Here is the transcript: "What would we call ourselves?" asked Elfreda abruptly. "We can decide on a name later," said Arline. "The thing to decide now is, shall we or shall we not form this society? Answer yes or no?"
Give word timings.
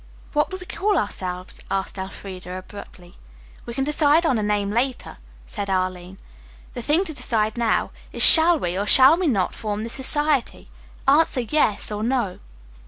"What 0.33 0.51
would 0.51 0.59
we 0.59 0.65
call 0.65 0.97
ourselves?" 0.97 1.59
asked 1.69 1.99
Elfreda 1.99 2.57
abruptly. 2.57 3.17
"We 3.67 3.75
can 3.75 3.83
decide 3.83 4.25
on 4.25 4.39
a 4.39 4.41
name 4.41 4.71
later," 4.71 5.17
said 5.45 5.69
Arline. 5.69 6.17
"The 6.73 6.81
thing 6.81 7.03
to 7.05 7.13
decide 7.13 7.55
now 7.55 7.91
is, 8.11 8.23
shall 8.23 8.57
we 8.57 8.75
or 8.75 8.87
shall 8.87 9.15
we 9.15 9.27
not 9.27 9.53
form 9.53 9.83
this 9.83 9.93
society? 9.93 10.71
Answer 11.07 11.41
yes 11.41 11.91
or 11.91 12.01
no?" 12.01 12.39